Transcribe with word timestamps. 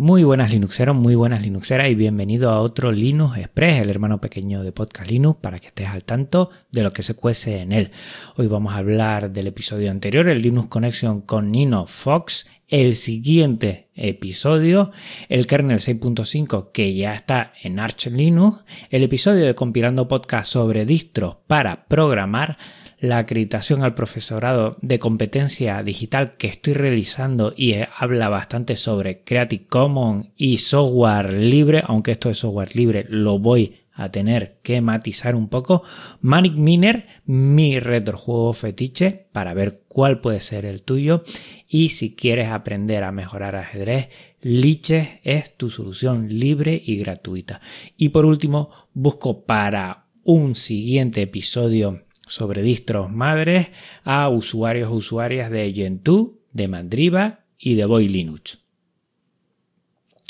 Muy 0.00 0.22
buenas 0.22 0.52
Linuxeros, 0.52 0.94
muy 0.94 1.16
buenas 1.16 1.42
Linuxeras 1.42 1.90
y 1.90 1.96
bienvenido 1.96 2.50
a 2.50 2.60
otro 2.60 2.92
Linux 2.92 3.36
Express, 3.36 3.82
el 3.82 3.90
hermano 3.90 4.20
pequeño 4.20 4.62
de 4.62 4.70
Podcast 4.70 5.10
Linux, 5.10 5.40
para 5.40 5.58
que 5.58 5.66
estés 5.66 5.88
al 5.88 6.04
tanto 6.04 6.50
de 6.70 6.84
lo 6.84 6.92
que 6.92 7.02
se 7.02 7.16
cuece 7.16 7.62
en 7.62 7.72
él. 7.72 7.90
Hoy 8.36 8.46
vamos 8.46 8.74
a 8.74 8.76
hablar 8.76 9.32
del 9.32 9.48
episodio 9.48 9.90
anterior, 9.90 10.28
el 10.28 10.40
Linux 10.40 10.68
Connection 10.68 11.22
con 11.22 11.50
Nino 11.50 11.88
Fox, 11.88 12.46
el 12.68 12.94
siguiente 12.94 13.88
episodio, 13.96 14.92
el 15.28 15.48
kernel 15.48 15.80
6.5 15.80 16.70
que 16.70 16.94
ya 16.94 17.12
está 17.12 17.52
en 17.60 17.80
Arch 17.80 18.06
Linux, 18.06 18.62
el 18.90 19.02
episodio 19.02 19.46
de 19.46 19.56
compilando 19.56 20.06
podcast 20.06 20.48
sobre 20.48 20.86
distros 20.86 21.38
para 21.48 21.86
programar, 21.88 22.56
la 23.00 23.18
acreditación 23.18 23.82
al 23.82 23.94
profesorado 23.94 24.76
de 24.82 24.98
competencia 24.98 25.82
digital 25.82 26.36
que 26.36 26.48
estoy 26.48 26.74
realizando 26.74 27.52
y 27.56 27.74
habla 27.96 28.28
bastante 28.28 28.76
sobre 28.76 29.22
Creative 29.22 29.66
Commons 29.66 30.26
y 30.36 30.58
software 30.58 31.32
libre, 31.32 31.82
aunque 31.84 32.12
esto 32.12 32.28
de 32.28 32.34
software 32.34 32.74
libre 32.74 33.06
lo 33.08 33.38
voy 33.38 33.76
a 33.98 34.10
tener 34.12 34.58
que 34.62 34.80
matizar 34.80 35.34
un 35.34 35.48
poco. 35.48 35.82
Manic 36.20 36.54
Miner, 36.54 37.06
mi 37.26 37.80
retrojuego 37.80 38.52
fetiche, 38.52 39.26
para 39.32 39.54
ver 39.54 39.82
cuál 39.88 40.20
puede 40.20 40.38
ser 40.38 40.64
el 40.66 40.82
tuyo. 40.82 41.24
Y 41.68 41.88
si 41.88 42.14
quieres 42.14 42.48
aprender 42.48 43.02
a 43.02 43.12
mejorar 43.12 43.56
ajedrez, 43.56 44.08
Liches 44.40 45.08
es 45.24 45.56
tu 45.56 45.68
solución 45.68 46.28
libre 46.28 46.80
y 46.84 46.96
gratuita. 46.96 47.60
Y 47.96 48.10
por 48.10 48.24
último, 48.24 48.70
busco 48.94 49.44
para 49.44 50.06
un 50.22 50.54
siguiente 50.54 51.22
episodio 51.22 52.04
sobre 52.28 52.62
distros 52.62 53.10
madres 53.10 53.70
a 54.04 54.28
usuarios 54.28 54.90
usuarias 54.90 55.50
de 55.50 55.72
Gentoo, 55.72 56.38
de 56.52 56.68
Mandriva 56.68 57.40
y 57.58 57.74
de 57.74 57.84
Boy 57.84 58.08
Linux. 58.08 58.60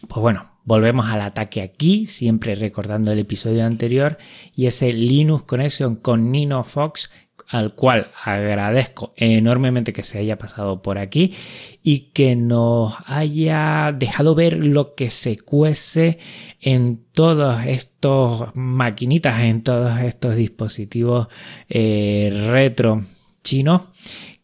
Pues 0.09 0.21
bueno, 0.21 0.53
volvemos 0.65 1.07
al 1.07 1.23
ataque 1.23 1.63
aquí, 1.63 2.07
siempre 2.07 2.55
recordando 2.55 3.11
el 3.11 3.19
episodio 3.19 3.65
anterior 3.65 4.19
y 4.55 4.67
ese 4.67 4.93
Linux 4.93 5.45
Connection 5.45 5.97
con 5.97 6.31
Nino 6.31 6.63
Fox 6.65 7.11
al 7.49 7.75
cual 7.75 8.11
agradezco 8.23 9.13
enormemente 9.17 9.93
que 9.93 10.03
se 10.03 10.19
haya 10.19 10.37
pasado 10.37 10.83
por 10.83 10.99
aquí 10.99 11.35
y 11.83 12.11
que 12.13 12.37
nos 12.37 12.95
haya 13.07 13.93
dejado 13.93 14.35
ver 14.35 14.59
lo 14.59 14.95
que 14.95 15.09
se 15.09 15.37
cuece 15.39 16.19
en 16.61 17.03
todos 17.13 17.65
estos 17.65 18.55
maquinitas, 18.55 19.41
en 19.41 19.63
todos 19.63 19.99
estos 20.01 20.37
dispositivos 20.37 21.29
eh, 21.71 22.47
retro 22.51 23.03
chinos 23.43 23.87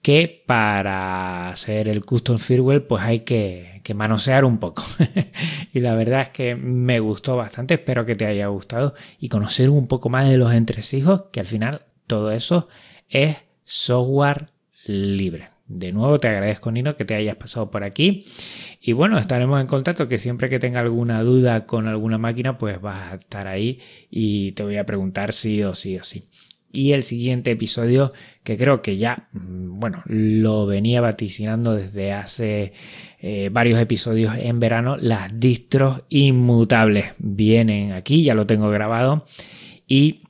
que 0.01 0.43
para 0.47 1.51
hacer 1.51 1.89
el 1.89 2.05
custom 2.05 2.39
firmware 2.39 2.87
pues 2.87 3.03
hay 3.03 3.21
que, 3.21 3.81
que 3.83 3.95
manosear 3.95 4.45
un 4.45 4.59
poco. 4.59 4.83
Y 5.75 5.81
la 5.81 5.97
verdad 5.97 6.21
es 6.21 6.29
que 6.29 6.55
me 6.55 7.01
gustó 7.01 7.37
bastante 7.37 7.75
espero 7.75 8.07
que 8.07 8.15
te 8.15 8.27
haya 8.27 8.47
gustado 8.47 8.95
y 9.19 9.29
conocer 9.29 9.71
un 9.71 9.89
poco 9.89 10.09
más 10.09 10.29
de 10.29 10.39
los 10.39 10.53
entresijos 10.53 11.25
que 11.33 11.41
al 11.41 11.47
final 11.47 11.81
todo 12.07 12.31
eso 12.31 12.69
es 13.15 13.37
software 13.65 14.47
libre. 14.87 15.48
De 15.67 15.93
nuevo 15.93 16.20
te 16.20 16.29
agradezco 16.29 16.70
Nino 16.70 16.95
que 16.95 17.07
te 17.07 17.15
hayas 17.15 17.37
pasado 17.37 17.70
por 17.70 17.84
aquí 17.84 18.27
y 18.83 18.93
bueno 18.93 19.17
estaremos 19.17 19.59
en 19.62 19.67
contacto 19.67 20.09
que 20.09 20.19
siempre 20.19 20.51
que 20.51 20.59
tenga 20.59 20.81
alguna 20.81 21.23
duda 21.23 21.65
con 21.65 21.89
alguna 21.89 22.19
máquina 22.19 22.59
pues 22.59 22.83
vas 22.83 23.12
a 23.12 23.17
estar 23.17 23.47
ahí 23.47 23.81
y 24.11 24.53
te 24.53 24.62
voy 24.62 24.77
a 24.77 24.85
preguntar 24.85 25.33
sí 25.33 25.62
o 25.62 25.73
sí 25.73 25.97
o 25.97 26.03
sí. 26.03 26.25
Y 26.70 26.92
el 26.92 27.05
siguiente 27.05 27.53
episodio 27.53 28.12
que 28.42 28.59
creo 28.59 28.83
que 28.83 28.98
ya 28.98 29.29
mm, 29.33 29.81
bueno 29.81 30.03
lo 30.05 30.67
venía 30.67 31.01
vaticinando 31.01 31.75
desde 31.75 32.12
hace 32.12 32.75
eh, 33.20 33.48
varios 33.51 33.81
episodios 33.81 34.37
en 34.37 34.61
verano 34.61 34.98
las 34.98 35.39
distros 35.41 36.03
inmutables 36.11 37.15
vienen 37.19 37.92
aquí 37.92 38.23
ya 38.23 38.35
lo 38.35 38.45
tengo 38.45 38.69
grabado 38.69 39.25
y 39.87 40.20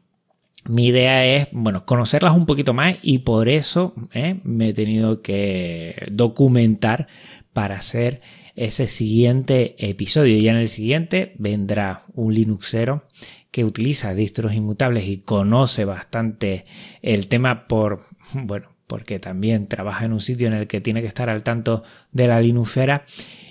mi 0.66 0.86
idea 0.86 1.26
es, 1.26 1.48
bueno, 1.52 1.84
conocerlas 1.84 2.34
un 2.34 2.46
poquito 2.46 2.72
más 2.72 2.96
y 3.02 3.18
por 3.18 3.48
eso 3.48 3.94
eh, 4.12 4.40
me 4.44 4.70
he 4.70 4.72
tenido 4.72 5.20
que 5.20 6.06
documentar 6.10 7.06
para 7.52 7.76
hacer 7.76 8.22
ese 8.56 8.86
siguiente 8.86 9.74
episodio. 9.78 10.36
Y 10.38 10.48
en 10.48 10.56
el 10.56 10.68
siguiente 10.68 11.34
vendrá 11.38 12.04
un 12.14 12.34
Linuxero 12.34 13.06
que 13.50 13.64
utiliza 13.64 14.14
distros 14.14 14.54
inmutables 14.54 15.06
y 15.06 15.18
conoce 15.18 15.84
bastante 15.84 16.64
el 17.02 17.28
tema 17.28 17.68
por, 17.68 18.02
bueno, 18.34 18.68
porque 18.86 19.18
también 19.18 19.68
trabaja 19.68 20.04
en 20.04 20.12
un 20.12 20.20
sitio 20.20 20.48
en 20.48 20.54
el 20.54 20.66
que 20.66 20.80
tiene 20.80 21.02
que 21.02 21.08
estar 21.08 21.30
al 21.30 21.42
tanto 21.42 21.82
de 22.12 22.28
la 22.28 22.40
Linuxera 22.40 23.04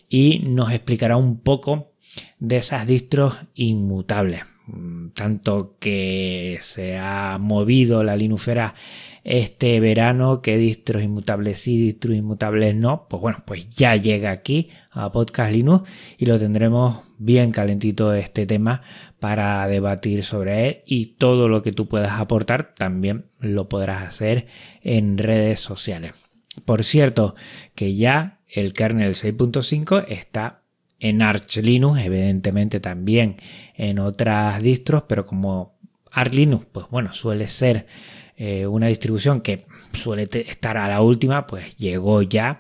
y 0.09 0.39
nos 0.39 0.71
explicará 0.71 1.17
un 1.17 1.39
poco 1.39 1.93
de 2.39 2.57
esas 2.57 2.85
distros 2.85 3.41
inmutables. 3.55 4.52
Mm, 4.65 5.09
tanto 5.09 5.75
que 5.79 6.57
se 6.61 6.97
ha 6.97 7.37
movido 7.37 8.01
la 8.03 8.15
linufera 8.15 8.75
este 9.25 9.79
verano, 9.81 10.41
que 10.41 10.57
distros 10.57 11.03
inmutables 11.03 11.59
sí, 11.59 11.77
distros 11.77 12.15
inmutables 12.15 12.73
no, 12.75 13.07
pues 13.09 13.21
bueno, 13.21 13.37
pues 13.45 13.67
ya 13.69 13.95
llega 13.97 14.31
aquí 14.31 14.69
a 14.91 15.11
Podcast 15.11 15.51
Linux 15.51 15.89
y 16.17 16.25
lo 16.27 16.39
tendremos 16.39 17.01
bien 17.17 17.51
calentito 17.51 18.13
este 18.13 18.45
tema 18.45 18.81
para 19.19 19.67
debatir 19.67 20.23
sobre 20.23 20.67
él 20.67 20.81
y 20.85 21.17
todo 21.17 21.49
lo 21.49 21.61
que 21.61 21.73
tú 21.73 21.87
puedas 21.87 22.19
aportar 22.19 22.73
también 22.73 23.25
lo 23.39 23.67
podrás 23.67 24.03
hacer 24.03 24.47
en 24.81 25.17
redes 25.17 25.59
sociales. 25.59 26.13
Por 26.65 26.83
cierto, 26.85 27.35
que 27.75 27.95
ya 27.95 28.39
el 28.47 28.73
kernel 28.73 29.15
6.5 29.15 30.05
está 30.07 30.62
en 31.03 31.21
Arch 31.21 31.57
Linux, 31.57 31.99
evidentemente 31.99 32.79
también 32.79 33.35
en 33.75 33.99
otras 33.99 34.63
distros, 34.63 35.03
pero 35.05 35.25
como 35.25 35.77
Arch 36.11 36.33
Linux, 36.33 36.65
pues 36.71 36.85
bueno, 36.89 37.11
suele 37.11 37.45
ser 37.45 37.87
eh, 38.37 38.65
una 38.65 38.87
distribución 38.87 39.41
que 39.41 39.65
suele 39.91 40.29
estar 40.31 40.77
a 40.77 40.87
la 40.87 41.01
última, 41.01 41.45
pues 41.45 41.75
llegó 41.75 42.21
ya. 42.21 42.57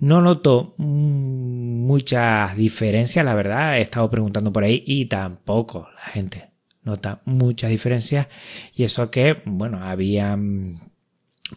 No 0.00 0.20
noto 0.20 0.74
muchas 0.76 2.56
diferencias, 2.56 3.24
la 3.24 3.34
verdad, 3.34 3.78
he 3.78 3.82
estado 3.82 4.10
preguntando 4.10 4.52
por 4.52 4.64
ahí 4.64 4.82
y 4.84 5.06
tampoco 5.06 5.88
la 5.94 6.12
gente 6.12 6.50
nota 6.82 7.22
muchas 7.24 7.70
diferencias 7.70 8.26
y 8.74 8.82
eso 8.82 9.08
que, 9.12 9.40
bueno, 9.46 9.78
habían 9.84 10.80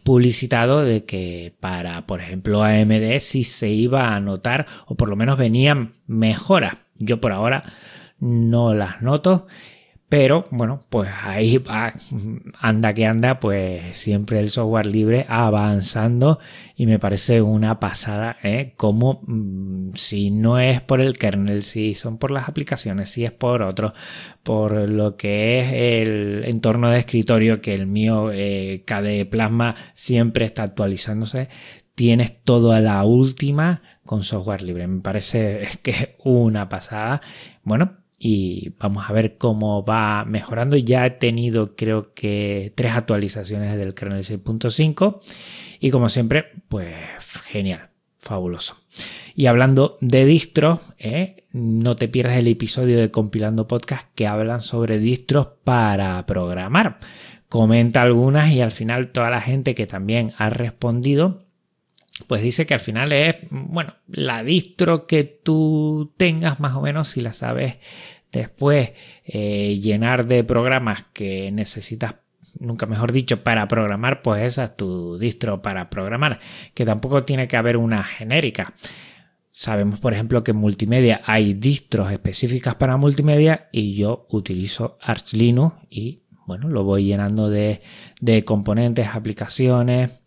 publicitado 0.02 0.82
de 0.82 1.04
que 1.04 1.54
para, 1.60 2.06
por 2.06 2.20
ejemplo, 2.20 2.62
AMD 2.62 3.18
sí 3.20 3.44
se 3.44 3.68
iba 3.68 4.14
a 4.14 4.20
notar 4.20 4.66
o 4.86 4.96
por 4.96 5.08
lo 5.08 5.16
menos 5.16 5.38
venían 5.38 5.94
mejoras. 6.06 6.78
Yo 6.96 7.20
por 7.20 7.32
ahora 7.32 7.64
no 8.18 8.74
las 8.74 9.02
noto 9.02 9.46
pero 10.08 10.44
bueno, 10.50 10.80
pues 10.88 11.10
ahí 11.22 11.58
va, 11.58 11.92
anda 12.60 12.94
que 12.94 13.04
anda, 13.04 13.38
pues 13.38 13.94
siempre 13.94 14.40
el 14.40 14.48
software 14.48 14.86
libre 14.86 15.26
avanzando 15.28 16.38
y 16.76 16.86
me 16.86 16.98
parece 16.98 17.42
una 17.42 17.78
pasada, 17.78 18.38
¿eh? 18.42 18.72
Como 18.76 19.20
mm, 19.26 19.90
si 19.94 20.30
no 20.30 20.58
es 20.58 20.80
por 20.80 21.02
el 21.02 21.18
kernel, 21.18 21.60
si 21.60 21.92
son 21.92 22.16
por 22.16 22.30
las 22.30 22.48
aplicaciones, 22.48 23.10
si 23.10 23.26
es 23.26 23.32
por 23.32 23.60
otro, 23.60 23.92
por 24.42 24.88
lo 24.88 25.16
que 25.18 25.60
es 25.60 25.72
el 25.74 26.44
entorno 26.46 26.90
de 26.90 27.00
escritorio, 27.00 27.60
que 27.60 27.74
el 27.74 27.86
mío 27.86 28.30
eh, 28.32 28.84
Plasma 29.30 29.76
siempre 29.92 30.46
está 30.46 30.62
actualizándose, 30.62 31.48
tienes 31.94 32.32
todo 32.44 32.72
a 32.72 32.80
la 32.80 33.04
última 33.04 33.82
con 34.04 34.22
software 34.22 34.62
libre. 34.62 34.86
Me 34.86 35.02
parece 35.02 35.68
que 35.82 35.90
es 35.90 36.08
una 36.24 36.68
pasada. 36.70 37.20
Bueno, 37.62 37.96
y 38.18 38.72
vamos 38.80 39.08
a 39.08 39.12
ver 39.12 39.38
cómo 39.38 39.84
va 39.84 40.24
mejorando. 40.24 40.76
Ya 40.76 41.06
he 41.06 41.10
tenido 41.10 41.76
creo 41.76 42.12
que 42.14 42.72
tres 42.74 42.92
actualizaciones 42.92 43.76
del 43.76 43.94
kernel 43.94 44.24
6.5 44.24 45.20
y 45.80 45.90
como 45.90 46.08
siempre, 46.08 46.46
pues 46.68 46.94
genial, 47.44 47.90
fabuloso. 48.18 48.76
Y 49.34 49.46
hablando 49.46 49.98
de 50.00 50.24
distros, 50.24 50.80
¿eh? 50.98 51.44
no 51.52 51.96
te 51.96 52.08
pierdas 52.08 52.38
el 52.38 52.48
episodio 52.48 52.98
de 52.98 53.10
Compilando 53.10 53.68
Podcast 53.68 54.08
que 54.14 54.26
hablan 54.26 54.60
sobre 54.60 54.98
distros 54.98 55.48
para 55.62 56.26
programar. 56.26 56.98
Comenta 57.48 58.02
algunas 58.02 58.50
y 58.50 58.60
al 58.60 58.72
final 58.72 59.08
toda 59.08 59.30
la 59.30 59.40
gente 59.40 59.74
que 59.74 59.86
también 59.86 60.32
ha 60.36 60.50
respondido 60.50 61.42
pues 62.26 62.42
dice 62.42 62.66
que 62.66 62.74
al 62.74 62.80
final 62.80 63.12
es, 63.12 63.36
bueno, 63.50 63.94
la 64.08 64.42
distro 64.42 65.06
que 65.06 65.24
tú 65.24 66.12
tengas 66.16 66.60
más 66.60 66.74
o 66.74 66.82
menos, 66.82 67.08
si 67.08 67.20
la 67.20 67.32
sabes 67.32 67.76
después 68.32 68.90
eh, 69.24 69.78
llenar 69.80 70.26
de 70.26 70.44
programas 70.44 71.06
que 71.12 71.50
necesitas 71.50 72.16
nunca 72.58 72.86
mejor 72.86 73.12
dicho, 73.12 73.42
para 73.42 73.68
programar, 73.68 74.22
pues 74.22 74.42
esa 74.42 74.64
es 74.64 74.76
tu 74.76 75.18
distro 75.18 75.62
para 75.62 75.90
programar, 75.90 76.40
que 76.74 76.84
tampoco 76.84 77.24
tiene 77.24 77.48
que 77.48 77.56
haber 77.56 77.76
una 77.76 78.02
genérica. 78.02 78.74
Sabemos, 79.50 79.98
por 79.98 80.14
ejemplo, 80.14 80.44
que 80.44 80.52
en 80.52 80.58
multimedia 80.58 81.20
hay 81.24 81.54
distros 81.54 82.12
específicas 82.12 82.76
para 82.76 82.96
multimedia 82.96 83.68
y 83.72 83.94
yo 83.96 84.26
utilizo 84.30 84.98
Arch 85.02 85.32
Linux 85.34 85.76
y, 85.90 86.22
bueno, 86.46 86.68
lo 86.68 86.84
voy 86.84 87.04
llenando 87.04 87.50
de, 87.50 87.82
de 88.20 88.44
componentes, 88.44 89.08
aplicaciones, 89.08 90.20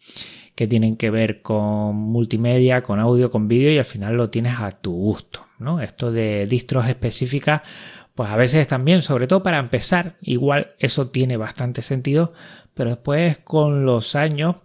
que 0.55 0.67
tienen 0.67 0.95
que 0.95 1.09
ver 1.09 1.41
con 1.41 1.95
multimedia, 1.95 2.81
con 2.81 2.99
audio, 2.99 3.31
con 3.31 3.47
vídeo 3.47 3.71
y 3.71 3.77
al 3.77 3.85
final 3.85 4.15
lo 4.15 4.29
tienes 4.29 4.59
a 4.59 4.71
tu 4.71 4.93
gusto. 4.93 5.47
¿no? 5.59 5.79
Esto 5.79 6.11
de 6.11 6.45
distros 6.47 6.87
específicas, 6.87 7.61
pues 8.15 8.29
a 8.29 8.35
veces 8.35 8.67
también, 8.67 9.01
sobre 9.01 9.27
todo 9.27 9.43
para 9.43 9.59
empezar, 9.59 10.17
igual 10.21 10.71
eso 10.79 11.09
tiene 11.09 11.37
bastante 11.37 11.81
sentido, 11.81 12.33
pero 12.73 12.89
después 12.91 13.37
con 13.37 13.85
los 13.85 14.15
años, 14.15 14.55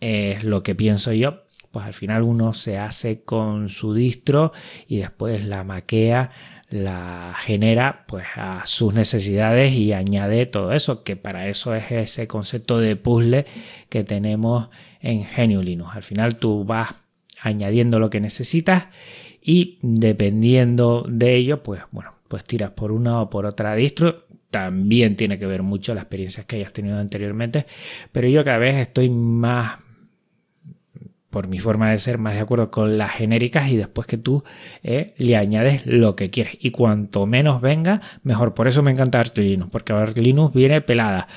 es 0.00 0.44
lo 0.44 0.62
que 0.62 0.74
pienso 0.74 1.12
yo, 1.12 1.44
pues 1.76 1.84
al 1.84 1.92
final 1.92 2.22
uno 2.22 2.54
se 2.54 2.78
hace 2.78 3.20
con 3.20 3.68
su 3.68 3.92
distro 3.92 4.50
y 4.88 4.96
después 4.96 5.44
la 5.44 5.62
maquea 5.62 6.30
la 6.70 7.34
genera 7.38 8.06
pues 8.08 8.24
a 8.36 8.62
sus 8.64 8.94
necesidades 8.94 9.74
y 9.74 9.92
añade 9.92 10.46
todo 10.46 10.72
eso, 10.72 11.04
que 11.04 11.16
para 11.16 11.48
eso 11.48 11.74
es 11.74 11.92
ese 11.92 12.26
concepto 12.26 12.80
de 12.80 12.96
puzzle 12.96 13.44
que 13.90 14.04
tenemos 14.04 14.70
en 15.02 15.22
GNU 15.24 15.60
Linux. 15.60 15.94
Al 15.94 16.02
final 16.02 16.36
tú 16.36 16.64
vas 16.64 16.94
añadiendo 17.42 18.00
lo 18.00 18.08
que 18.08 18.20
necesitas 18.20 18.86
y 19.42 19.78
dependiendo 19.82 21.04
de 21.06 21.34
ello, 21.36 21.62
pues 21.62 21.82
bueno, 21.92 22.08
pues 22.26 22.46
tiras 22.46 22.70
por 22.70 22.90
una 22.90 23.20
o 23.20 23.28
por 23.28 23.44
otra 23.44 23.74
distro. 23.74 24.24
También 24.50 25.14
tiene 25.14 25.38
que 25.38 25.44
ver 25.44 25.62
mucho 25.62 25.92
las 25.92 26.04
experiencias 26.04 26.46
que 26.46 26.56
hayas 26.56 26.72
tenido 26.72 26.98
anteriormente, 26.98 27.66
pero 28.12 28.28
yo 28.28 28.42
cada 28.44 28.56
vez 28.56 28.76
estoy 28.76 29.10
más 29.10 29.84
por 31.36 31.48
mi 31.48 31.58
forma 31.58 31.90
de 31.90 31.98
ser, 31.98 32.18
más 32.18 32.32
de 32.32 32.40
acuerdo 32.40 32.70
con 32.70 32.96
las 32.96 33.10
genéricas 33.10 33.68
y 33.68 33.76
después 33.76 34.06
que 34.06 34.16
tú 34.16 34.42
eh, 34.82 35.12
le 35.18 35.36
añades 35.36 35.84
lo 35.84 36.16
que 36.16 36.30
quieres. 36.30 36.56
Y 36.60 36.70
cuanto 36.70 37.26
menos 37.26 37.60
venga, 37.60 38.00
mejor. 38.22 38.54
Por 38.54 38.68
eso 38.68 38.82
me 38.82 38.90
encanta 38.90 39.20
Arch 39.20 39.38
porque 39.70 39.92
Arch 39.92 40.18
viene 40.54 40.80
pelada. 40.80 41.28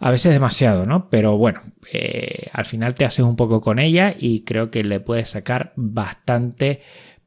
A 0.00 0.10
veces 0.10 0.32
demasiado, 0.32 0.86
¿no? 0.86 1.10
Pero 1.10 1.36
bueno, 1.36 1.60
eh, 1.92 2.46
al 2.54 2.64
final 2.64 2.94
te 2.94 3.04
haces 3.04 3.22
un 3.22 3.36
poco 3.36 3.60
con 3.60 3.78
ella 3.80 4.14
y 4.18 4.44
creo 4.44 4.70
que 4.70 4.82
le 4.82 4.98
puedes 5.00 5.28
sacar 5.28 5.74
bastante 5.76 6.80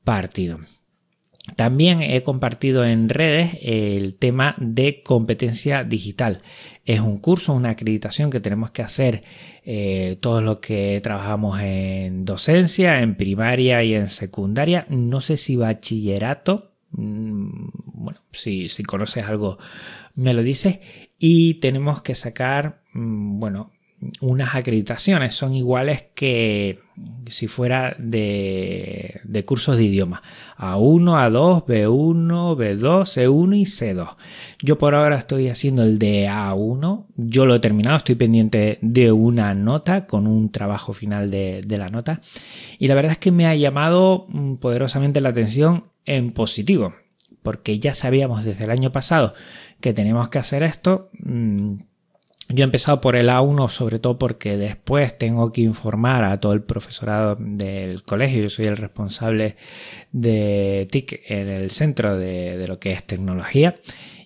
partido. 0.03 0.57
También 1.55 2.01
he 2.01 2.21
compartido 2.23 2.85
en 2.85 3.09
redes 3.09 3.57
el 3.61 4.17
tema 4.17 4.55
de 4.59 5.01
competencia 5.01 5.83
digital. 5.83 6.41
Es 6.85 6.99
un 6.99 7.19
curso, 7.19 7.53
una 7.53 7.71
acreditación 7.71 8.29
que 8.29 8.39
tenemos 8.39 8.71
que 8.71 8.81
hacer 8.81 9.23
eh, 9.63 10.17
todos 10.21 10.43
los 10.43 10.59
que 10.59 10.99
trabajamos 11.01 11.59
en 11.61 12.25
docencia, 12.25 13.01
en 13.01 13.15
primaria 13.15 13.83
y 13.83 13.93
en 13.93 14.07
secundaria. 14.07 14.85
No 14.89 15.21
sé 15.21 15.37
si 15.37 15.55
bachillerato. 15.55 16.73
Mm, 16.91 17.69
bueno, 17.93 18.19
si, 18.31 18.69
si 18.69 18.83
conoces 18.83 19.23
algo, 19.23 19.57
me 20.15 20.33
lo 20.33 20.43
dices. 20.43 20.79
Y 21.17 21.55
tenemos 21.55 22.01
que 22.01 22.15
sacar, 22.15 22.83
mm, 22.93 23.39
bueno, 23.39 23.71
unas 24.21 24.55
acreditaciones 24.55 25.33
son 25.33 25.53
iguales 25.55 26.05
que 26.13 26.79
si 27.27 27.47
fuera 27.47 27.95
de, 27.97 29.21
cursos 29.45 29.75
de 29.75 29.83
idioma. 29.83 30.21
A1, 30.57 31.31
A2, 31.31 31.65
B1, 31.65 32.55
B2, 32.55 32.81
C1 33.05 33.57
y 33.57 33.65
C2. 33.65 34.15
Yo 34.61 34.77
por 34.77 34.93
ahora 34.93 35.17
estoy 35.17 35.49
haciendo 35.49 35.83
el 35.83 35.97
de 35.97 36.27
A1. 36.27 37.05
Yo 37.15 37.45
lo 37.45 37.55
he 37.55 37.59
terminado, 37.59 37.97
estoy 37.97 38.15
pendiente 38.15 38.77
de 38.81 39.11
una 39.11 39.55
nota 39.55 40.05
con 40.05 40.27
un 40.27 40.51
trabajo 40.51 40.93
final 40.93 41.31
de, 41.31 41.61
de 41.65 41.77
la 41.77 41.89
nota. 41.89 42.21
Y 42.77 42.87
la 42.87 42.95
verdad 42.95 43.13
es 43.13 43.17
que 43.17 43.31
me 43.31 43.47
ha 43.47 43.55
llamado 43.55 44.27
mm, 44.29 44.55
poderosamente 44.55 45.21
la 45.21 45.29
atención 45.29 45.85
en 46.05 46.31
positivo. 46.31 46.93
Porque 47.41 47.79
ya 47.79 47.93
sabíamos 47.93 48.45
desde 48.45 48.65
el 48.65 48.71
año 48.71 48.91
pasado 48.91 49.31
que 49.81 49.93
tenemos 49.93 50.29
que 50.29 50.39
hacer 50.39 50.63
esto 50.63 51.09
mm, 51.13 51.77
yo 52.49 52.63
he 52.63 52.65
empezado 52.65 53.01
por 53.01 53.15
el 53.15 53.29
A1 53.29 53.67
sobre 53.67 53.99
todo 53.99 54.17
porque 54.17 54.55
después 54.57 55.17
tengo 55.17 55.51
que 55.51 55.61
informar 55.61 56.23
a 56.23 56.39
todo 56.39 56.53
el 56.53 56.61
profesorado 56.61 57.35
del 57.39 58.03
colegio. 58.03 58.43
Yo 58.43 58.49
soy 58.49 58.65
el 58.65 58.77
responsable 58.77 59.57
de 60.13 60.87
TIC 60.89 61.29
en 61.29 61.49
el 61.49 61.69
centro 61.69 62.17
de, 62.17 62.65
lo 62.67 62.79
que 62.79 62.93
es 62.93 63.03
tecnología. 63.05 63.75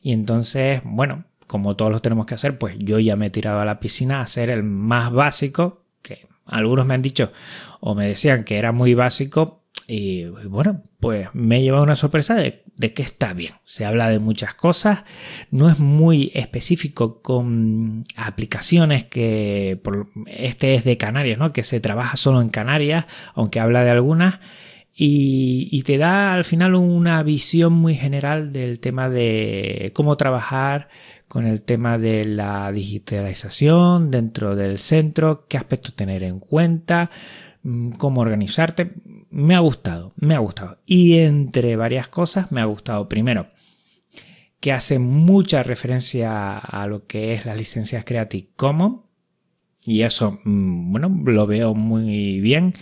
Y 0.03 0.13
entonces, 0.13 0.81
bueno, 0.83 1.25
como 1.47 1.75
todos 1.75 1.91
lo 1.91 1.99
tenemos 1.99 2.27
que 2.27 2.35
hacer, 2.35 2.59
pues 2.59 2.75
yo 2.77 2.99
ya 2.99 3.15
me 3.15 3.27
he 3.27 3.29
tirado 3.31 3.59
a 3.59 3.65
la 3.65 3.79
piscina 3.79 4.19
a 4.19 4.23
hacer 4.23 4.51
el 4.51 4.63
más 4.63 5.11
básico, 5.11 5.81
que 6.03 6.23
algunos 6.45 6.85
me 6.85 6.93
han 6.93 7.01
dicho 7.01 7.31
o 7.79 7.95
me 7.95 8.07
decían 8.07 8.43
que 8.43 8.59
era 8.59 8.71
muy 8.71 8.93
básico, 8.93 9.61
y 9.87 10.25
bueno, 10.25 10.81
pues 10.99 11.27
me 11.33 11.57
he 11.57 11.63
llevado 11.63 11.83
una 11.83 11.95
sorpresa 11.95 12.35
de, 12.35 12.63
que 12.89 13.03
está 13.03 13.33
bien. 13.33 13.53
Se 13.63 13.85
habla 13.85 14.09
de 14.09 14.19
muchas 14.19 14.53
cosas, 14.53 15.03
no 15.51 15.69
es 15.69 15.79
muy 15.79 16.31
específico 16.33 17.21
con 17.21 18.03
aplicaciones 18.15 19.05
que 19.05 19.81
este 20.27 20.75
es 20.75 20.83
de 20.83 20.97
Canarias, 20.97 21.37
¿no? 21.37 21.53
Que 21.53 21.63
se 21.63 21.79
trabaja 21.79 22.17
solo 22.17 22.41
en 22.41 22.49
Canarias, 22.49 23.05
aunque 23.33 23.59
habla 23.59 23.83
de 23.83 23.91
algunas. 23.91 24.39
Y, 24.93 25.69
y, 25.71 25.83
te 25.83 25.97
da 25.97 26.33
al 26.33 26.43
final 26.43 26.75
una 26.75 27.23
visión 27.23 27.71
muy 27.71 27.95
general 27.95 28.51
del 28.51 28.81
tema 28.81 29.09
de 29.09 29.91
cómo 29.95 30.17
trabajar 30.17 30.89
con 31.31 31.47
el 31.47 31.61
tema 31.61 31.97
de 31.97 32.25
la 32.25 32.69
digitalización 32.73 34.11
dentro 34.11 34.53
del 34.53 34.77
centro, 34.77 35.45
qué 35.47 35.55
aspectos 35.55 35.95
tener 35.95 36.23
en 36.23 36.41
cuenta, 36.41 37.09
mm, 37.63 37.91
cómo 37.91 38.19
organizarte 38.19 38.91
me 39.31 39.55
ha 39.55 39.59
gustado, 39.59 40.11
me 40.17 40.35
ha 40.35 40.39
gustado. 40.39 40.79
Y 40.85 41.19
entre 41.19 41.75
varias 41.77 42.07
cosas 42.07 42.51
me 42.51 42.61
ha 42.61 42.65
gustado, 42.65 43.09
primero, 43.09 43.47
que 44.59 44.71
hace 44.71 44.99
mucha 44.99 45.63
referencia 45.63 46.57
a 46.57 46.85
lo 46.87 47.07
que 47.07 47.33
es 47.33 47.45
las 47.45 47.57
licencias 47.57 48.05
Creative 48.05 48.49
Commons. 48.55 49.01
Y 49.83 50.03
eso, 50.03 50.39
mm, 50.43 50.91
bueno, 50.91 51.09
lo 51.25 51.47
veo 51.47 51.73
muy 51.73 52.39
bien, 52.41 52.73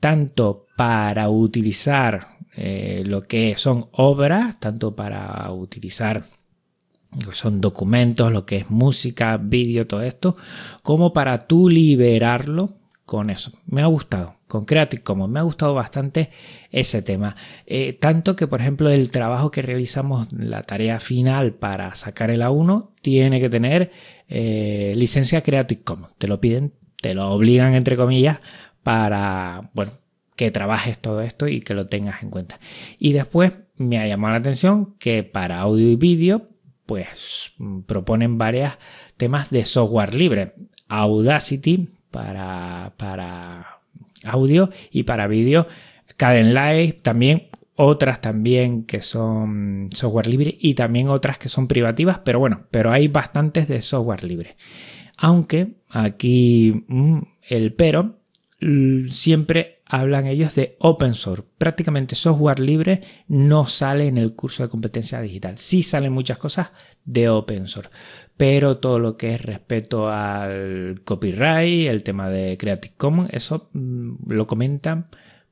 tanto 0.00 0.66
para 0.76 1.28
utilizar 1.28 2.38
eh, 2.56 3.02
lo 3.04 3.22
que 3.22 3.54
son 3.56 3.88
obras, 3.92 4.58
tanto 4.58 4.96
para 4.96 5.50
utilizar 5.52 6.24
lo 7.20 7.30
que 7.30 7.34
son 7.34 7.60
documentos, 7.60 8.32
lo 8.32 8.46
que 8.46 8.58
es 8.58 8.70
música, 8.70 9.36
vídeo, 9.36 9.86
todo 9.86 10.02
esto, 10.02 10.34
como 10.82 11.12
para 11.12 11.46
tú 11.46 11.68
liberarlo 11.68 12.78
con 13.08 13.30
eso. 13.30 13.52
Me 13.64 13.80
ha 13.80 13.86
gustado. 13.86 14.36
Con 14.46 14.66
Creative 14.66 15.02
Commons 15.02 15.32
me 15.32 15.38
ha 15.38 15.42
gustado 15.42 15.72
bastante 15.72 16.28
ese 16.70 17.00
tema. 17.00 17.36
Eh, 17.64 17.94
tanto 17.94 18.36
que, 18.36 18.46
por 18.46 18.60
ejemplo, 18.60 18.90
el 18.90 19.10
trabajo 19.10 19.50
que 19.50 19.62
realizamos, 19.62 20.30
la 20.34 20.60
tarea 20.60 21.00
final 21.00 21.54
para 21.54 21.94
sacar 21.94 22.30
el 22.30 22.42
A1, 22.42 22.90
tiene 23.00 23.40
que 23.40 23.48
tener 23.48 23.92
eh, 24.28 24.92
licencia 24.94 25.42
Creative 25.42 25.82
Commons. 25.84 26.14
Te 26.18 26.28
lo 26.28 26.38
piden, 26.38 26.74
te 27.00 27.14
lo 27.14 27.30
obligan, 27.30 27.72
entre 27.72 27.96
comillas, 27.96 28.40
para, 28.82 29.62
bueno, 29.72 29.92
que 30.36 30.50
trabajes 30.50 30.98
todo 30.98 31.22
esto 31.22 31.48
y 31.48 31.62
que 31.62 31.72
lo 31.72 31.86
tengas 31.86 32.22
en 32.22 32.28
cuenta. 32.28 32.60
Y 32.98 33.14
después 33.14 33.58
me 33.76 33.98
ha 33.98 34.06
llamado 34.06 34.32
la 34.32 34.40
atención 34.40 34.96
que 34.98 35.22
para 35.22 35.60
audio 35.60 35.90
y 35.90 35.96
vídeo, 35.96 36.50
pues 36.84 37.54
proponen 37.86 38.36
varios 38.36 38.72
temas 39.16 39.48
de 39.48 39.64
software 39.64 40.12
libre. 40.12 40.52
Audacity 40.88 41.88
para, 42.10 42.94
para 42.96 43.80
audio 44.24 44.70
y 44.90 45.04
para 45.04 45.26
vídeo. 45.26 45.66
Live 46.20 47.00
también, 47.02 47.48
otras 47.76 48.20
también 48.20 48.82
que 48.82 49.00
son 49.00 49.88
software 49.92 50.26
libre 50.26 50.56
y 50.58 50.74
también 50.74 51.08
otras 51.08 51.38
que 51.38 51.48
son 51.48 51.68
privativas, 51.68 52.18
pero 52.24 52.40
bueno, 52.40 52.66
pero 52.70 52.90
hay 52.90 53.08
bastantes 53.08 53.68
de 53.68 53.82
software 53.82 54.24
libre. 54.24 54.56
Aunque 55.16 55.76
aquí 55.90 56.84
mm, 56.88 57.18
el 57.48 57.74
pero 57.74 58.18
siempre 59.10 59.77
hablan 59.88 60.26
ellos 60.26 60.54
de 60.54 60.76
open 60.78 61.14
source. 61.14 61.44
Prácticamente 61.58 62.14
software 62.14 62.60
libre 62.60 63.02
no 63.26 63.64
sale 63.64 64.06
en 64.06 64.18
el 64.18 64.34
curso 64.34 64.62
de 64.62 64.68
competencia 64.68 65.20
digital. 65.20 65.58
Sí 65.58 65.82
salen 65.82 66.12
muchas 66.12 66.38
cosas 66.38 66.70
de 67.04 67.28
open 67.28 67.66
source 67.68 67.90
pero 68.38 68.78
todo 68.78 69.00
lo 69.00 69.16
que 69.16 69.34
es 69.34 69.42
respeto 69.42 70.08
al 70.08 71.02
copyright, 71.04 71.90
el 71.90 72.04
tema 72.04 72.30
de 72.30 72.56
Creative 72.56 72.94
Commons, 72.96 73.30
eso 73.32 73.68
mm, 73.72 74.32
lo 74.32 74.46
comentan 74.46 75.06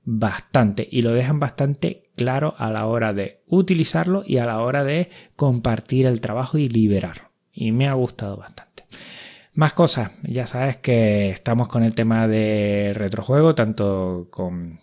bastante 0.04 0.86
y 0.88 1.02
lo 1.02 1.12
dejan 1.12 1.40
bastante 1.40 2.10
claro 2.14 2.54
a 2.58 2.70
la 2.70 2.86
hora 2.86 3.12
de 3.12 3.42
utilizarlo 3.48 4.22
y 4.24 4.38
a 4.38 4.46
la 4.46 4.60
hora 4.60 4.84
de 4.84 5.10
compartir 5.34 6.06
el 6.06 6.20
trabajo 6.20 6.58
y 6.58 6.68
liberarlo. 6.68 7.32
Y 7.52 7.72
me 7.72 7.88
ha 7.88 7.94
gustado 7.94 8.36
bastante. 8.36 8.86
Más 9.56 9.72
cosas, 9.72 10.12
ya 10.22 10.46
sabes 10.46 10.76
que 10.76 11.30
estamos 11.30 11.70
con 11.70 11.82
el 11.82 11.94
tema 11.94 12.28
de 12.28 12.92
retrojuego, 12.94 13.54
tanto 13.54 14.28
con 14.30 14.78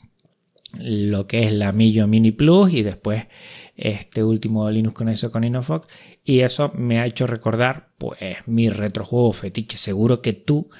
lo 0.79 1.27
que 1.27 1.43
es 1.43 1.51
la 1.51 1.71
Millo 1.71 2.07
Mini 2.07 2.31
Plus 2.31 2.73
y 2.73 2.81
después 2.81 3.27
este 3.75 4.23
último 4.23 4.67
Linux 4.71 4.95
con 4.95 5.09
eso 5.09 5.29
con 5.29 5.43
Innofox. 5.43 5.87
Y 6.23 6.39
eso 6.39 6.71
me 6.75 6.99
ha 6.99 7.05
hecho 7.05 7.27
recordar 7.27 7.89
pues 7.99 8.37
mi 8.47 8.69
retrojuego 8.69 9.31
fetiche. 9.33 9.77
Seguro 9.77 10.23
que 10.23 10.33
tú 10.33 10.71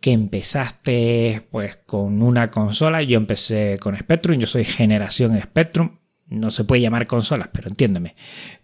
que 0.00 0.12
empezaste 0.12 1.46
pues 1.50 1.76
con 1.76 2.22
una 2.22 2.50
consola. 2.50 3.02
Yo 3.02 3.18
empecé 3.18 3.76
con 3.78 3.98
Spectrum. 4.00 4.38
Yo 4.38 4.46
soy 4.46 4.64
generación 4.64 5.38
Spectrum 5.38 5.98
no 6.32 6.50
se 6.50 6.64
puede 6.64 6.82
llamar 6.82 7.06
consolas 7.06 7.48
pero 7.52 7.68
entiéndeme 7.68 8.14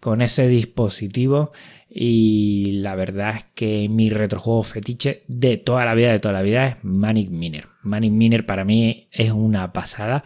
con 0.00 0.22
ese 0.22 0.48
dispositivo 0.48 1.52
y 1.90 2.72
la 2.82 2.94
verdad 2.94 3.36
es 3.36 3.44
que 3.54 3.88
mi 3.88 4.10
retrojuego 4.10 4.62
fetiche 4.62 5.22
de 5.26 5.56
toda 5.56 5.84
la 5.84 5.94
vida 5.94 6.12
de 6.12 6.20
toda 6.20 6.34
la 6.34 6.42
vida 6.42 6.66
es 6.66 6.84
Manic 6.84 7.30
Miner. 7.30 7.66
Manic 7.82 8.12
Miner 8.12 8.44
para 8.44 8.64
mí 8.64 9.08
es 9.10 9.32
una 9.32 9.72
pasada 9.72 10.22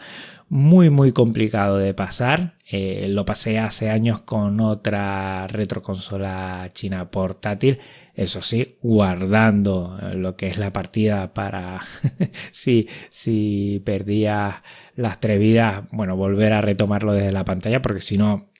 muy 0.52 0.90
muy 0.90 1.12
complicado 1.12 1.78
de 1.78 1.94
pasar 1.94 2.56
Eh, 2.70 3.06
lo 3.08 3.24
pasé 3.24 3.58
hace 3.58 3.90
años 3.90 4.22
con 4.22 4.60
otra 4.60 5.46
retroconsola 5.48 6.68
china 6.72 7.10
portátil, 7.10 7.78
eso 8.14 8.42
sí, 8.42 8.78
guardando 8.82 9.98
lo 10.14 10.36
que 10.36 10.48
es 10.48 10.58
la 10.58 10.72
partida 10.72 11.34
para 11.34 11.80
si, 12.50 12.88
si 13.10 13.82
perdía 13.84 14.62
las 14.94 15.20
tres 15.20 15.38
vidas, 15.38 15.84
bueno, 15.90 16.16
volver 16.16 16.52
a 16.52 16.60
retomarlo 16.60 17.12
desde 17.12 17.32
la 17.32 17.44
pantalla, 17.44 17.82
porque 17.82 18.00
si 18.00 18.18
no, 18.18 18.50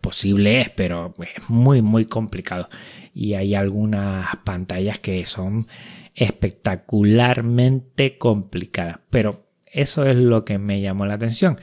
posible 0.00 0.60
es, 0.60 0.70
pero 0.70 1.14
es 1.36 1.48
muy, 1.48 1.82
muy 1.82 2.04
complicado. 2.06 2.68
Y 3.14 3.34
hay 3.34 3.54
algunas 3.54 4.36
pantallas 4.44 4.98
que 5.00 5.24
son 5.24 5.66
espectacularmente 6.14 8.18
complicadas, 8.18 9.00
pero 9.10 9.47
eso 9.80 10.06
es 10.06 10.16
lo 10.16 10.44
que 10.44 10.58
me 10.58 10.80
llamó 10.80 11.06
la 11.06 11.14
atención. 11.14 11.56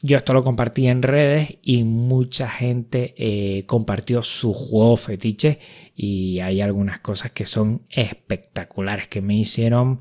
Yo 0.00 0.16
esto 0.16 0.32
lo 0.32 0.44
compartí 0.44 0.86
en 0.86 1.02
redes 1.02 1.58
y 1.60 1.82
mucha 1.82 2.48
gente 2.48 3.14
eh, 3.16 3.66
compartió 3.66 4.22
su 4.22 4.54
juego 4.54 4.96
fetiche 4.96 5.58
y 5.96 6.38
hay 6.38 6.60
algunas 6.60 7.00
cosas 7.00 7.32
que 7.32 7.44
son 7.44 7.82
espectaculares 7.90 9.08
que 9.08 9.22
me 9.22 9.34
hicieron 9.34 10.00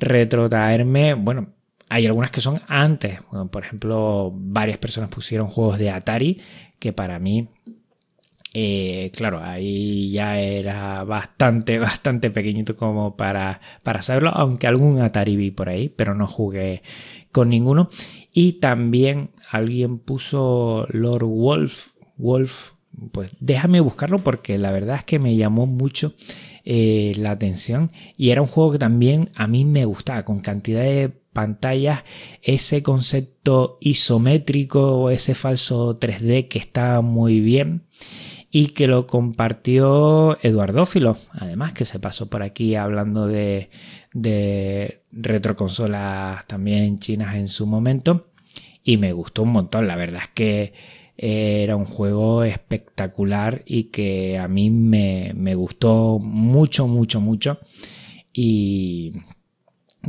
retrotraerme. 0.00 1.14
Bueno, 1.14 1.50
hay 1.88 2.06
algunas 2.06 2.32
que 2.32 2.40
son 2.40 2.60
antes. 2.66 3.18
por 3.52 3.64
ejemplo, 3.64 4.32
varias 4.34 4.78
personas 4.78 5.12
pusieron 5.12 5.46
juegos 5.46 5.78
de 5.78 5.90
Atari 5.90 6.40
que 6.80 6.92
para 6.92 7.20
mí 7.20 7.48
eh, 8.58 9.10
claro, 9.14 9.38
ahí 9.42 10.10
ya 10.10 10.40
era 10.40 11.04
bastante, 11.04 11.78
bastante 11.78 12.30
pequeñito 12.30 12.74
como 12.74 13.14
para, 13.14 13.60
para 13.82 14.00
saberlo, 14.00 14.30
aunque 14.30 14.66
algún 14.66 15.02
Atari 15.02 15.36
vi 15.36 15.50
por 15.50 15.68
ahí, 15.68 15.90
pero 15.90 16.14
no 16.14 16.26
jugué 16.26 16.82
con 17.32 17.50
ninguno. 17.50 17.90
Y 18.32 18.54
también 18.54 19.28
alguien 19.50 19.98
puso 19.98 20.86
Lord 20.88 21.26
Wolf, 21.26 21.88
Wolf, 22.16 22.70
pues 23.12 23.36
déjame 23.40 23.80
buscarlo 23.80 24.20
porque 24.20 24.56
la 24.56 24.70
verdad 24.70 24.96
es 24.96 25.04
que 25.04 25.18
me 25.18 25.36
llamó 25.36 25.66
mucho 25.66 26.14
eh, 26.64 27.12
la 27.16 27.32
atención 27.32 27.92
y 28.16 28.30
era 28.30 28.40
un 28.40 28.48
juego 28.48 28.72
que 28.72 28.78
también 28.78 29.28
a 29.34 29.46
mí 29.46 29.66
me 29.66 29.84
gustaba, 29.84 30.24
con 30.24 30.40
cantidad 30.40 30.80
de 30.80 31.10
pantallas, 31.10 32.04
ese 32.40 32.82
concepto 32.82 33.76
isométrico 33.82 35.10
ese 35.10 35.34
falso 35.34 36.00
3D 36.00 36.48
que 36.48 36.58
está 36.58 37.02
muy 37.02 37.40
bien 37.40 37.85
y 38.50 38.68
que 38.68 38.86
lo 38.86 39.06
compartió 39.06 40.38
Eduardófilo, 40.42 41.16
además 41.32 41.72
que 41.72 41.84
se 41.84 41.98
pasó 41.98 42.28
por 42.30 42.42
aquí 42.42 42.74
hablando 42.74 43.26
de, 43.26 43.70
retroconsolas 45.12 46.46
también 46.46 46.98
chinas 46.98 47.36
en 47.36 47.48
su 47.48 47.66
momento. 47.66 48.28
Y 48.82 48.98
me 48.98 49.12
gustó 49.12 49.42
un 49.42 49.50
montón, 49.50 49.88
la 49.88 49.96
verdad 49.96 50.22
es 50.22 50.28
que 50.28 50.72
era 51.18 51.76
un 51.76 51.86
juego 51.86 52.44
espectacular 52.44 53.62
y 53.66 53.84
que 53.84 54.38
a 54.38 54.48
mí 54.48 54.70
me, 54.70 55.32
me 55.34 55.54
gustó 55.54 56.18
mucho, 56.20 56.86
mucho, 56.86 57.20
mucho. 57.20 57.58
Y, 58.32 59.12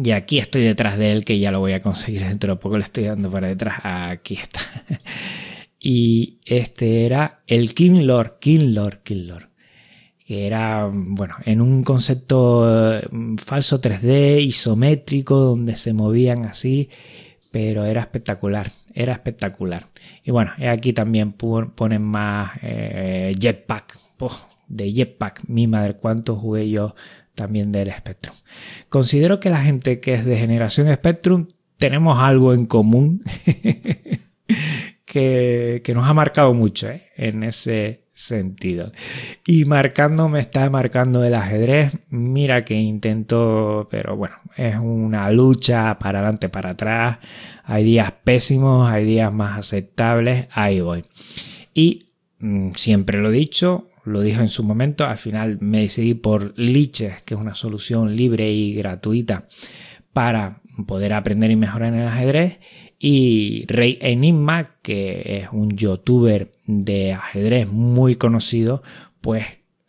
y 0.04 0.12
aquí 0.12 0.38
estoy 0.38 0.62
detrás 0.62 0.98
de 0.98 1.12
él 1.12 1.26
que 1.26 1.40
ya 1.40 1.52
lo 1.52 1.60
voy 1.60 1.74
a 1.74 1.80
conseguir 1.80 2.24
dentro 2.24 2.54
de 2.54 2.60
poco, 2.60 2.78
le 2.78 2.84
estoy 2.84 3.06
dando 3.06 3.32
para 3.32 3.48
detrás, 3.48 3.80
aquí 3.84 4.36
está. 4.36 4.60
y 5.80 6.40
este 6.46 7.06
era 7.06 7.44
el 7.48 7.74
King 7.74 8.02
Lord, 8.06 8.40
King 8.40 8.74
Lord, 8.74 9.04
King 9.04 9.28
Lord. 9.28 9.50
Que 10.26 10.46
era, 10.46 10.90
bueno, 10.92 11.36
en 11.46 11.62
un 11.62 11.84
concepto 11.84 12.98
eh, 12.98 13.08
falso 13.38 13.80
3D, 13.80 14.42
isométrico, 14.42 15.40
donde 15.40 15.76
se 15.76 15.94
movían 15.94 16.46
así, 16.46 16.90
pero 17.50 17.86
era 17.86 18.02
espectacular, 18.02 18.70
era 18.94 19.14
espectacular. 19.14 19.88
Y 20.26 20.32
bueno, 20.32 20.52
aquí 20.70 20.92
también 20.92 21.32
ponen 21.32 22.02
más 22.02 22.52
eh, 22.62 23.34
Jetpack, 23.40 23.98
de 24.68 24.92
Jetpack, 24.92 25.44
mi 25.48 25.68
madre, 25.68 25.94
cuánto 25.94 26.36
jugué 26.36 26.70
yo 26.70 26.94
también 27.36 27.72
del 27.72 27.92
Spectrum. 27.92 28.36
Considero 28.90 29.40
que 29.40 29.50
la 29.50 29.62
gente 29.62 30.00
que 30.00 30.16
es 30.16 30.26
de 30.26 30.38
generación 30.38 30.94
Spectrum 30.94 31.48
tenemos 31.78 32.20
algo 32.20 32.54
en 32.54 32.66
común 32.66 33.22
que, 35.08 35.92
nos 35.96 36.08
ha 36.08 36.14
marcado 36.14 36.54
mucho 36.54 36.90
¿eh? 36.90 37.00
en 37.16 37.44
ese 37.44 38.04
sentido. 38.14 38.92
Y 39.46 39.66
marcando 39.66 40.28
me 40.28 40.40
está 40.40 40.70
marcando 40.70 41.24
el 41.24 41.34
ajedrez. 41.34 41.98
Mira 42.10 42.66
que 42.66 42.76
intento, 42.76 43.88
pero 43.90 44.18
bueno, 44.18 44.36
es 44.58 44.76
una 44.76 45.32
lucha 45.32 45.98
para 45.98 46.20
adelante, 46.20 46.50
para 46.50 46.72
atrás. 46.72 47.20
Hay 47.64 47.86
días 47.86 48.12
pésimos, 48.24 48.92
hay 48.92 49.06
días 49.06 49.32
más 49.32 49.58
aceptables. 49.58 50.48
Ahí 50.52 50.82
voy. 50.82 51.06
Y 51.74 52.08
mm, 52.40 52.72
siempre 52.72 53.20
lo 53.20 53.30
he 53.30 53.34
dicho, 53.34 53.88
lo 54.04 54.22
dije 54.22 54.42
en 54.42 54.50
su 54.50 54.64
momento, 54.64 55.06
al 55.06 55.18
final 55.18 55.58
me 55.62 55.82
decidí 55.82 56.16
por 56.16 56.54
Liches, 56.60 57.22
que 57.22 57.34
es 57.34 57.40
una 57.40 57.54
solución 57.54 58.16
libre 58.16 58.52
y 58.52 58.74
gratuita 58.74 59.48
para 60.12 60.62
poder 60.86 61.14
aprender 61.14 61.50
y 61.52 61.56
mejorar 61.56 61.94
en 61.94 62.02
el 62.02 62.08
ajedrez 62.08 62.60
y 63.00 63.66
Rey 63.68 63.98
Enigma, 64.02 64.76
que 64.82 65.42
es 65.42 65.50
un 65.52 65.72
youtuber 65.76 66.54
de 66.66 67.14
ajedrez 67.14 67.68
muy 67.68 68.16
conocido, 68.16 68.82
pues 69.22 69.46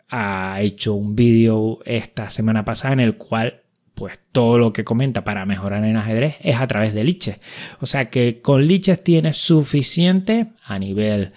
ha 0.09 0.59
hecho 0.61 0.95
un 0.95 1.13
vídeo 1.13 1.81
esta 1.85 2.31
semana 2.31 2.65
pasada 2.65 2.95
en 2.95 3.01
el 3.01 3.17
cual 3.17 3.63
pues 3.95 4.19
todo 4.31 4.59
lo 4.59 4.73
que 4.73 4.85
comenta 4.85 5.25
para 5.25 5.45
mejorar 5.45 5.85
en 5.85 5.97
ajedrez 5.97 6.37
es 6.41 6.57
a 6.57 6.67
través 6.69 6.95
de 6.95 7.03
Liches. 7.03 7.39
O 7.81 7.87
sea 7.87 8.11
que 8.11 8.41
con 8.41 8.65
Liches 8.65 9.03
tiene 9.03 9.33
suficiente 9.33 10.53
a 10.65 10.79
nivel 10.79 11.33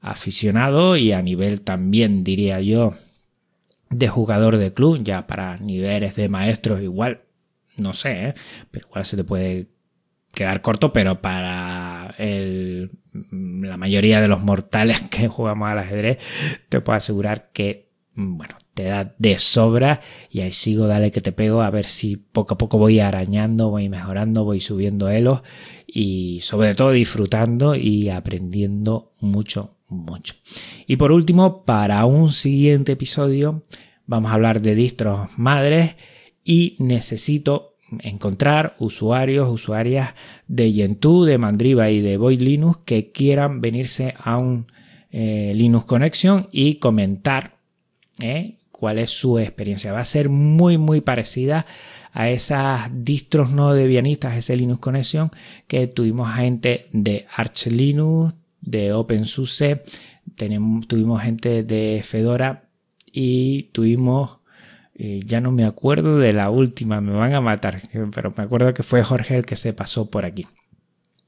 aficionado 0.00 0.96
y 0.96 1.12
a 1.12 1.22
nivel 1.22 1.60
también 1.60 2.24
diría 2.24 2.60
yo 2.60 2.94
de 3.88 4.08
jugador 4.08 4.56
de 4.56 4.72
club, 4.72 5.04
ya 5.04 5.26
para 5.26 5.58
niveles 5.58 6.16
de 6.16 6.28
maestros 6.28 6.82
igual, 6.82 7.22
no 7.76 7.92
sé, 7.92 8.28
¿eh? 8.28 8.34
pero 8.70 8.88
igual 8.88 9.04
se 9.04 9.16
te 9.16 9.24
puede 9.24 9.68
quedar 10.32 10.62
corto, 10.62 10.92
pero 10.92 11.20
para 11.20 12.14
el, 12.18 12.90
la 13.12 13.76
mayoría 13.76 14.20
de 14.20 14.28
los 14.28 14.42
mortales 14.42 15.00
que 15.10 15.28
jugamos 15.28 15.70
al 15.70 15.78
ajedrez, 15.78 16.18
te 16.68 16.80
puedo 16.80 16.96
asegurar 16.96 17.50
que, 17.52 17.90
bueno, 18.14 18.54
te 18.74 18.84
da 18.84 19.14
de 19.18 19.38
sobra 19.38 20.00
y 20.30 20.40
ahí 20.40 20.52
sigo, 20.52 20.86
dale 20.86 21.10
que 21.10 21.20
te 21.20 21.32
pego, 21.32 21.62
a 21.62 21.70
ver 21.70 21.84
si 21.84 22.16
poco 22.16 22.54
a 22.54 22.58
poco 22.58 22.78
voy 22.78 23.00
arañando, 23.00 23.70
voy 23.70 23.88
mejorando, 23.88 24.44
voy 24.44 24.60
subiendo 24.60 25.08
elos 25.08 25.42
y 25.86 26.40
sobre 26.42 26.74
todo 26.74 26.90
disfrutando 26.92 27.74
y 27.74 28.08
aprendiendo 28.08 29.12
mucho, 29.20 29.76
mucho. 29.88 30.34
Y 30.86 30.96
por 30.96 31.12
último, 31.12 31.64
para 31.64 32.04
un 32.06 32.32
siguiente 32.32 32.92
episodio, 32.92 33.64
vamos 34.06 34.30
a 34.30 34.34
hablar 34.34 34.62
de 34.62 34.74
distros 34.74 35.30
madres 35.36 35.96
y 36.44 36.76
necesito 36.78 37.71
encontrar 38.02 38.76
usuarios, 38.78 39.50
usuarias 39.50 40.14
de 40.48 40.72
Gentoo, 40.72 41.24
de 41.24 41.38
Mandriva 41.38 41.90
y 41.90 42.00
de 42.00 42.16
Void 42.16 42.40
Linux 42.40 42.80
que 42.84 43.12
quieran 43.12 43.60
venirse 43.60 44.14
a 44.18 44.38
un 44.38 44.66
eh, 45.10 45.52
Linux 45.54 45.84
Connection 45.84 46.48
y 46.52 46.76
comentar 46.76 47.56
eh, 48.20 48.56
cuál 48.70 48.98
es 48.98 49.10
su 49.10 49.38
experiencia. 49.38 49.92
Va 49.92 50.00
a 50.00 50.04
ser 50.04 50.28
muy, 50.28 50.78
muy 50.78 51.00
parecida 51.00 51.66
a 52.12 52.30
esas 52.30 52.90
distros 52.92 53.52
no 53.52 53.72
debianistas, 53.72 54.36
ese 54.36 54.56
Linux 54.56 54.80
Connection 54.80 55.30
que 55.66 55.86
tuvimos 55.86 56.34
gente 56.34 56.88
de 56.92 57.26
Arch 57.36 57.66
Linux, 57.66 58.34
de 58.60 58.92
OpenSUSE, 58.92 59.82
tuvimos 60.86 61.22
gente 61.22 61.62
de 61.62 62.00
Fedora 62.04 62.68
y 63.12 63.64
tuvimos 63.72 64.38
eh, 65.04 65.20
ya 65.26 65.40
no 65.40 65.50
me 65.50 65.64
acuerdo 65.64 66.18
de 66.18 66.32
la 66.32 66.48
última, 66.48 67.00
me 67.00 67.10
van 67.10 67.34
a 67.34 67.40
matar, 67.40 67.82
pero 68.14 68.32
me 68.36 68.44
acuerdo 68.44 68.72
que 68.72 68.84
fue 68.84 69.02
Jorge 69.02 69.34
el 69.34 69.44
que 69.44 69.56
se 69.56 69.72
pasó 69.72 70.08
por 70.08 70.24
aquí. 70.24 70.46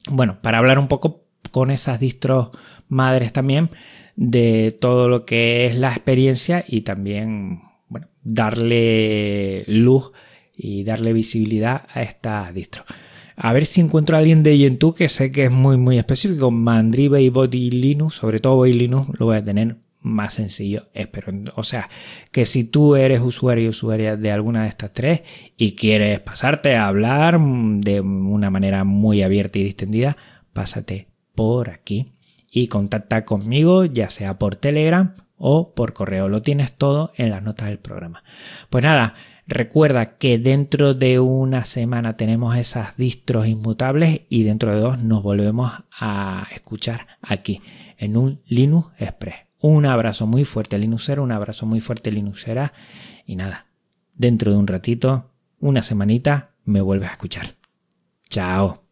Bueno, 0.08 0.38
para 0.40 0.58
hablar 0.58 0.78
un 0.78 0.86
poco 0.86 1.24
con 1.50 1.72
esas 1.72 1.98
distros 1.98 2.50
madres 2.88 3.32
también 3.32 3.70
de 4.14 4.78
todo 4.80 5.08
lo 5.08 5.26
que 5.26 5.66
es 5.66 5.74
la 5.74 5.88
experiencia 5.88 6.64
y 6.68 6.82
también 6.82 7.62
bueno, 7.88 8.06
darle 8.22 9.64
luz 9.66 10.12
y 10.56 10.84
darle 10.84 11.12
visibilidad 11.12 11.82
a 11.92 12.02
estas 12.02 12.54
distros. 12.54 12.86
A 13.34 13.52
ver 13.52 13.66
si 13.66 13.80
encuentro 13.80 14.14
a 14.14 14.20
alguien 14.20 14.44
de 14.44 14.56
Gentoo 14.56 14.94
que 14.94 15.08
sé 15.08 15.32
que 15.32 15.46
es 15.46 15.50
muy 15.50 15.78
muy 15.78 15.98
específico. 15.98 16.52
Mandriva 16.52 17.20
y 17.20 17.28
Body 17.28 17.72
Linux, 17.72 18.14
sobre 18.14 18.38
todo 18.38 18.54
Body 18.54 18.72
Linux, 18.72 19.08
lo 19.18 19.26
voy 19.26 19.38
a 19.38 19.42
tener 19.42 19.78
más 20.04 20.34
sencillo 20.34 20.86
espero. 20.94 21.32
O 21.56 21.64
sea, 21.64 21.88
que 22.30 22.44
si 22.44 22.64
tú 22.64 22.94
eres 22.94 23.20
usuario 23.20 23.64
y 23.64 23.68
usuaria 23.68 24.16
de 24.16 24.30
alguna 24.30 24.62
de 24.62 24.68
estas 24.68 24.92
tres 24.92 25.22
y 25.56 25.74
quieres 25.74 26.20
pasarte 26.20 26.76
a 26.76 26.86
hablar 26.86 27.40
de 27.40 28.00
una 28.00 28.50
manera 28.50 28.84
muy 28.84 29.22
abierta 29.22 29.58
y 29.58 29.64
distendida, 29.64 30.16
pásate 30.52 31.08
por 31.34 31.70
aquí 31.70 32.12
y 32.52 32.68
contacta 32.68 33.24
conmigo, 33.24 33.84
ya 33.84 34.08
sea 34.08 34.38
por 34.38 34.54
Telegram 34.54 35.14
o 35.36 35.74
por 35.74 35.94
correo. 35.94 36.28
Lo 36.28 36.42
tienes 36.42 36.72
todo 36.72 37.12
en 37.16 37.30
las 37.30 37.42
notas 37.42 37.68
del 37.68 37.78
programa. 37.78 38.22
Pues 38.70 38.84
nada, 38.84 39.14
Recuerda 39.46 40.16
que 40.16 40.38
dentro 40.38 40.94
de 40.94 41.20
una 41.20 41.66
semana 41.66 42.16
tenemos 42.16 42.56
esas 42.56 42.96
distros 42.96 43.46
inmutables 43.46 44.22
y 44.30 44.44
dentro 44.44 44.74
de 44.74 44.80
dos 44.80 44.98
nos 45.00 45.22
volvemos 45.22 45.70
a 46.00 46.46
escuchar 46.54 47.06
aquí 47.20 47.60
en 47.98 48.16
un 48.16 48.40
Linux 48.46 48.88
Express. 48.98 49.43
Un 49.66 49.86
abrazo 49.86 50.26
muy 50.26 50.44
fuerte 50.44 50.76
Linuxero, 50.76 51.22
un 51.22 51.32
abrazo 51.32 51.64
muy 51.64 51.80
fuerte 51.80 52.12
Linuxera 52.12 52.74
y 53.24 53.34
nada, 53.34 53.68
dentro 54.12 54.52
de 54.52 54.58
un 54.58 54.66
ratito, 54.66 55.30
una 55.58 55.80
semanita, 55.80 56.50
me 56.66 56.82
vuelves 56.82 57.08
a 57.08 57.12
escuchar. 57.12 57.54
Chao. 58.28 58.83